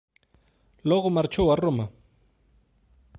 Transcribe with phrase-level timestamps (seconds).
[0.89, 1.85] Logo marchou a Roma.